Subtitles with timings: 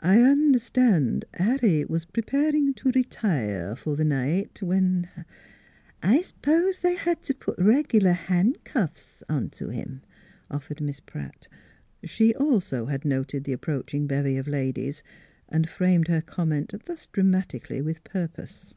[0.00, 5.08] I understan' Har ry was pre parin' to re tire for the night, when
[6.02, 10.02] ""I s'pose they had to put reg'lar han'cuffs ont' him,"
[10.50, 11.48] offered Miss Pratt.
[12.04, 15.02] She also had noted the approaching bevy of ladies,
[15.48, 18.74] and framed her comment thus dramatically with purpose.